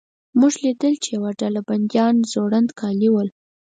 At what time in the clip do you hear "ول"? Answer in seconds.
3.11-3.29